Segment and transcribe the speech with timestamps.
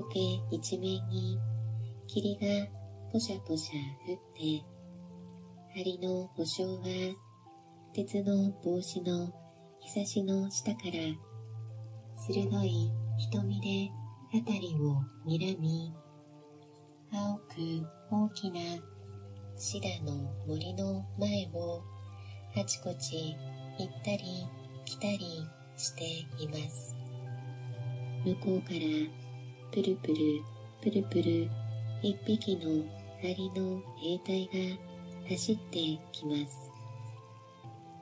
[0.00, 1.38] 苔一面に
[2.06, 2.46] 霧が
[3.12, 4.64] ぽしゃぽしゃ降って、
[5.74, 7.16] 針の保証は
[7.94, 9.32] 鉄の帽子の
[9.80, 10.92] 日差しの下から
[12.16, 13.90] 鋭い瞳で
[14.32, 15.92] 辺りを睨み、
[17.12, 18.60] 青く大きな
[19.56, 21.82] シダの森の前を
[22.56, 23.36] あちこち
[23.78, 24.46] 行ったり
[24.84, 26.04] 来たりして
[26.42, 26.96] います。
[28.24, 28.78] 向こうから
[29.70, 30.14] プルプル
[30.80, 31.50] プルプル
[32.02, 32.84] 一匹の
[33.20, 34.78] 針の兵隊が
[35.28, 35.78] 走って
[36.10, 36.70] きます。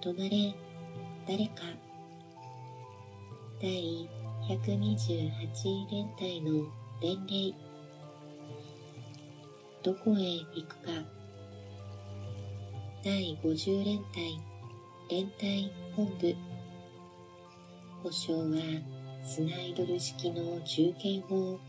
[0.00, 0.54] 止まれ、
[1.26, 1.62] 誰か。
[3.60, 4.08] 第
[4.48, 6.64] 128連隊の
[7.00, 7.52] 伝令。
[9.82, 10.92] どこへ行くか。
[13.04, 14.40] 第50連隊
[15.10, 16.34] 連隊本部。
[18.04, 18.97] 保証は
[19.28, 21.60] スナイドル式の銃剣を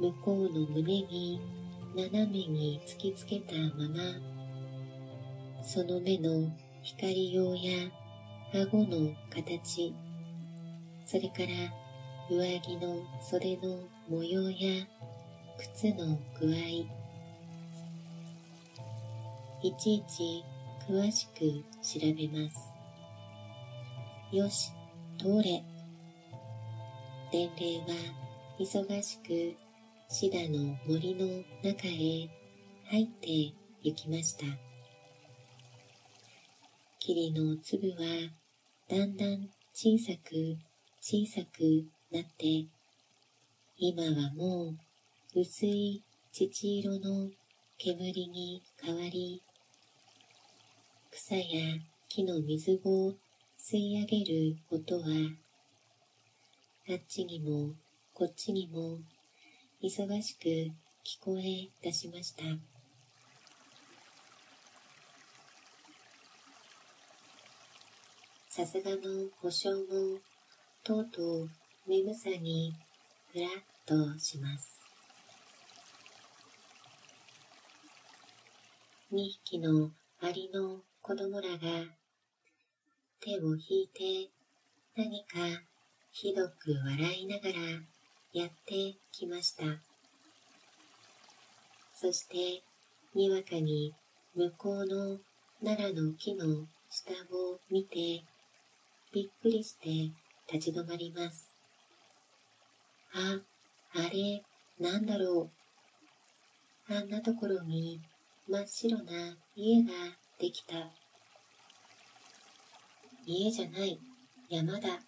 [0.00, 1.38] 向こうの胸に
[1.94, 3.98] 斜めに突きつけたまま、
[5.62, 6.50] その目の
[6.82, 7.90] 光用や
[8.54, 9.94] 顎の形、
[11.04, 11.48] それから
[12.34, 14.86] 上着の袖の模様や
[15.58, 16.56] 靴の具合、
[19.62, 20.42] いちいち
[20.88, 22.72] 詳しく調べます。
[24.34, 24.72] よし、
[25.18, 25.73] 通れ。
[27.34, 27.86] 伝令は
[28.60, 29.56] 忙しく
[30.08, 31.26] シダの森の
[31.64, 32.30] 中へ
[32.84, 34.44] 入って行きました。
[37.00, 37.96] 霧の粒は
[38.88, 40.56] だんだん小さく
[41.00, 42.66] 小さくなって、
[43.78, 44.76] 今はも
[45.34, 47.30] う薄い乳色の
[47.78, 49.42] 煙に変わり、
[51.10, 51.42] 草や
[52.08, 53.14] 木の水を
[53.58, 55.43] 吸い上げる音は、
[56.86, 57.72] あっちにも
[58.12, 58.98] こっちにも
[59.82, 60.44] 忙しく
[61.02, 62.42] 聞こえ出しました。
[68.50, 70.18] さすがの保証も
[70.82, 71.50] とうとう
[71.88, 72.74] 眠さに
[73.32, 73.50] ふらっ
[73.86, 74.82] とします。
[79.10, 79.90] 二匹の
[80.20, 81.58] アリの子供らが
[83.20, 84.28] 手を引いて
[84.94, 85.62] 何か
[86.16, 87.54] ひどく笑いながら
[88.32, 89.64] やってきました。
[91.92, 92.62] そして、
[93.16, 93.92] にわかに
[94.36, 95.18] 向こうの
[95.60, 98.22] 奈良の木の下を見て、
[99.12, 100.12] びっくりして
[100.52, 101.50] 立ち止まります。
[103.12, 103.40] あ、
[103.94, 104.44] あれ、
[104.78, 105.50] なんだろ
[106.88, 106.94] う。
[106.94, 108.00] あんなところに
[108.48, 109.90] 真っ白な家が
[110.38, 110.92] できた。
[113.26, 113.98] 家じゃない、
[114.48, 115.00] 山だ。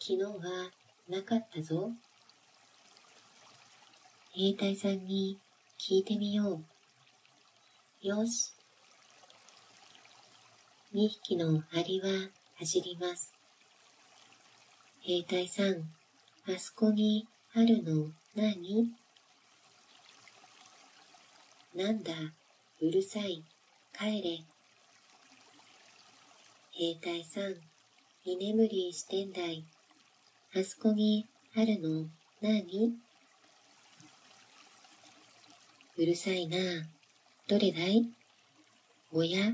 [0.00, 0.70] 昨日は
[1.08, 1.90] なかったぞ。
[4.32, 5.38] 兵隊さんに
[5.76, 6.62] 聞いてみよ
[8.04, 8.06] う。
[8.06, 8.52] よし。
[10.92, 13.34] 二匹のアリは走ります。
[15.00, 15.90] 兵隊さん、
[16.48, 18.92] あそこにあるの何？
[21.74, 22.12] なんだ、
[22.80, 23.42] うるさい、
[23.92, 24.44] 帰れ。
[26.70, 27.56] 兵隊さん、
[28.24, 29.64] 居眠りしてんだい。
[30.56, 32.06] あそこにあるの？
[32.40, 32.94] 何？
[35.98, 36.56] うるさいな。
[37.46, 38.08] どれだい？
[39.12, 39.52] おや？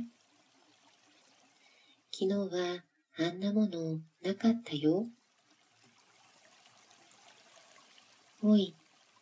[2.12, 2.84] 昨日は
[3.18, 5.06] あんなものなかったよ。
[8.40, 8.72] おい、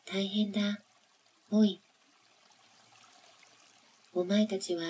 [0.05, 0.81] 大変だ。
[1.51, 1.81] おい。
[4.13, 4.83] お前たちは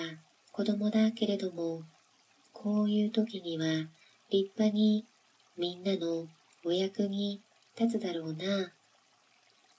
[0.51, 1.83] 子供だけれども、
[2.51, 3.87] こういう時には
[4.29, 5.05] 立派に
[5.57, 6.27] みんなの
[6.65, 7.41] お役に
[7.79, 8.71] 立つだろうな。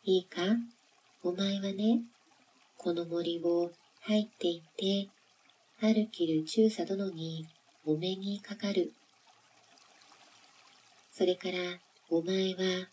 [0.04, 0.42] いいか？
[1.22, 2.02] お前はね、
[2.76, 3.70] この森を
[4.02, 5.08] 入っていって、
[5.80, 7.46] 歩きる中佐殿に
[7.86, 8.92] お目にかかる。
[11.10, 11.54] それから
[12.10, 12.88] お前は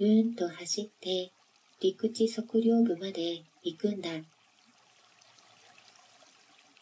[0.00, 1.30] うんと走って
[1.80, 4.10] 陸地測量部まで行くんだ。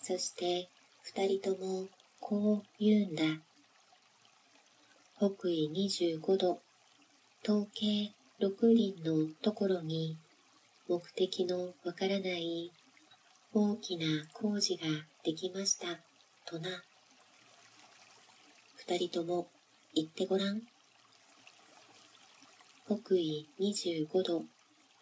[0.00, 0.68] そして
[1.02, 1.88] 二人とも
[2.20, 3.22] こう言うんだ。
[5.16, 6.60] 北緯25度、
[7.44, 10.18] 統計6輪のところに
[10.88, 12.72] 目的のわからない
[13.52, 14.88] 大きな工事が
[15.22, 15.86] できました、
[16.44, 16.82] とな。
[18.74, 19.46] 二人とも
[19.94, 20.62] 言ってごらん。
[22.86, 24.42] 北緯25度、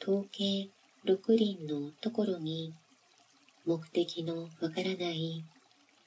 [0.03, 0.69] 統計
[1.06, 2.75] 6輪のところに
[3.65, 5.43] 目的のわからない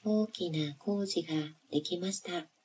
[0.04, 1.34] 大きな工事が
[1.72, 2.55] できました。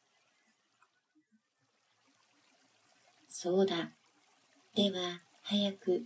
[3.43, 3.89] そうだ。
[4.75, 6.03] では、早く。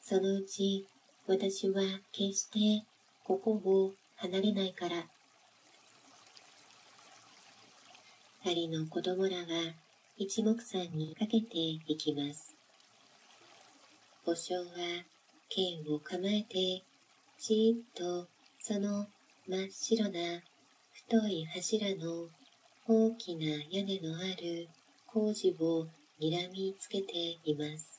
[0.00, 0.86] そのうち
[1.26, 1.82] 私は
[2.12, 2.86] 決して
[3.24, 5.04] ここを離れないから。
[8.42, 9.74] 針の子供らは
[10.16, 12.56] 一目散にかけていきます。
[14.24, 14.64] 保証は
[15.50, 16.82] 剣を構えて、
[17.38, 18.28] じーっと
[18.58, 19.08] その
[19.46, 20.40] 真っ白な
[20.94, 22.28] 太い柱の
[22.88, 24.68] 大きな屋根のある
[25.06, 25.88] 工事を
[26.20, 27.98] 睨みつけています。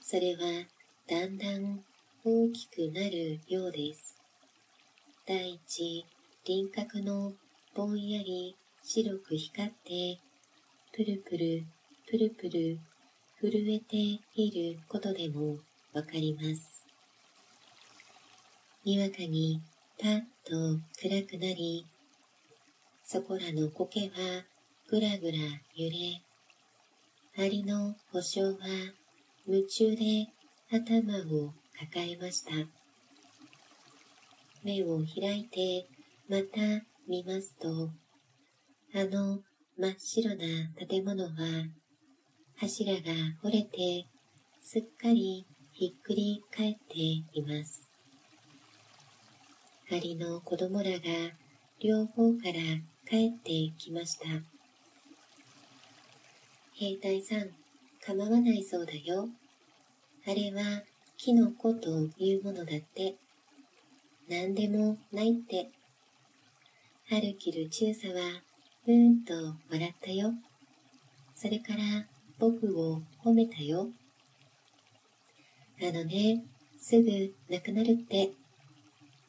[0.00, 0.66] それは
[1.08, 1.80] だんだん
[2.24, 4.16] 大きくなるようです。
[5.26, 6.06] 第一
[6.44, 7.32] 輪郭の
[7.74, 8.54] ぼんやり
[8.84, 10.18] 白く光って、
[10.92, 11.64] プルプル、
[12.08, 12.78] プルプル、
[13.40, 13.96] 震えて
[14.36, 15.58] いることでも
[15.92, 16.86] わかります。
[18.84, 19.60] にわかに
[20.00, 21.84] パッと暗くなり、
[23.04, 24.44] そこらの苔は
[24.88, 25.38] ぐらぐら
[25.74, 26.22] 揺れ、
[27.34, 28.56] 針の保証は
[29.44, 30.28] 夢中で
[30.70, 32.52] 頭を抱えました。
[34.62, 35.88] 目を開いて
[36.28, 37.90] また見ますと、
[38.94, 39.40] あの
[39.76, 40.44] 真っ白な
[40.88, 41.30] 建物は
[42.54, 43.00] 柱が
[43.42, 44.06] 折れて
[44.62, 47.90] すっかりひっくり返っています。
[49.90, 50.98] 針の子供らが
[51.80, 52.52] 両方から
[53.10, 54.55] 帰ってきました。
[56.78, 57.48] 兵隊さん、
[58.04, 59.30] 構わないそうだよ。
[60.26, 60.82] あれは
[61.16, 63.14] キノコというものだって。
[64.28, 65.70] 何でもないって。
[67.08, 68.42] ハルキル中佐は、
[68.86, 69.32] うーんと
[69.70, 70.34] 笑ったよ。
[71.34, 72.06] それから
[72.38, 73.88] 僕を褒めたよ。
[75.80, 76.44] あのね、
[76.78, 78.32] すぐなくなるって。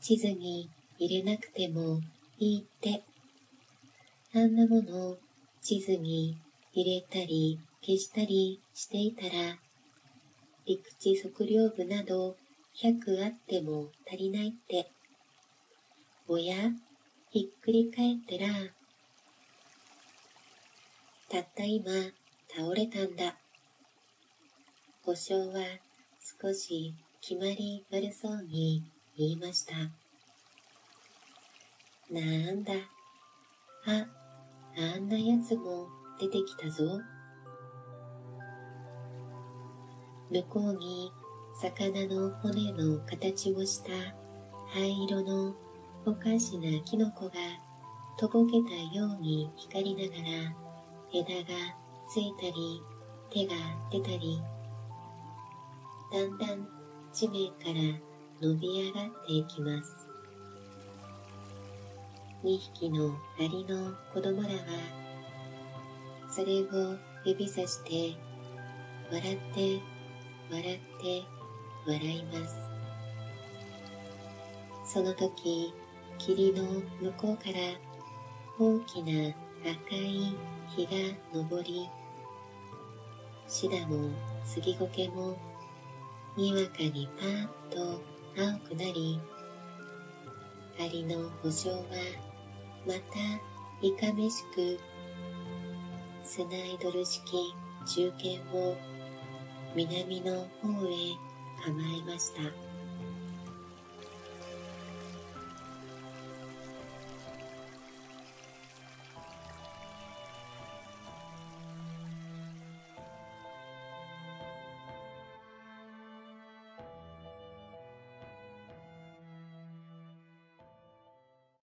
[0.02, 0.70] 地図に
[1.00, 2.02] 入れなくても
[2.40, 3.04] いいって。
[4.36, 5.16] あんなもの
[5.62, 6.38] 地図に
[6.80, 9.58] 入れたり消したりしていたら、
[10.68, 12.36] 陸地測量部など
[12.76, 14.92] 100あっても足りないって。
[16.28, 16.56] おや
[17.32, 18.54] ひっくり返ったら、
[21.30, 21.92] たった今
[22.48, 23.38] 倒れたんだ。
[25.02, 25.64] 保証は
[26.42, 28.84] 少し決まり悪そうに
[29.18, 29.74] 言いました。
[32.12, 32.22] な
[32.52, 32.74] んだ。
[33.88, 34.06] あ、
[34.78, 35.88] あんなやつも
[36.20, 37.02] 出てきたぞ。
[40.30, 41.12] 向こうに
[41.62, 43.92] 魚の骨の形をした
[44.74, 45.56] 灰色の
[46.06, 47.32] おかしなキノコが
[48.18, 50.56] とぼけたように光りながら
[51.14, 51.78] 枝が
[52.10, 52.82] ついたり
[53.30, 53.54] 手が
[53.92, 54.42] 出たり
[56.12, 56.68] だんだん
[57.14, 58.00] 地面から
[58.42, 60.08] 伸び上がっていきます
[62.44, 65.07] 2匹のアリの子供らは
[66.38, 66.96] それを
[67.26, 68.16] 指さして
[69.12, 69.82] 笑って
[70.52, 71.24] 笑って
[71.88, 72.56] 笑います。
[74.86, 75.74] その時
[76.20, 76.64] 霧の
[77.02, 77.58] 向こうから
[78.60, 79.30] 大きな
[79.64, 80.36] 赤い
[80.76, 80.92] 日が
[81.34, 81.90] 昇り、
[83.48, 84.12] シダも
[84.46, 85.36] 杉苔も
[86.38, 88.00] にわかにパーッと
[88.40, 89.20] 青くなり、
[90.80, 91.78] アリの保証は
[92.86, 93.00] また
[93.82, 94.80] いかめしく
[96.28, 97.54] スナイドル式
[97.86, 98.76] 中堅を
[99.74, 101.16] 南の方へ
[101.64, 102.67] 構えました。